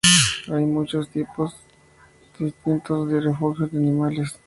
[0.51, 1.53] Hay muchos tipos
[2.39, 4.33] distintos de refugios de animales.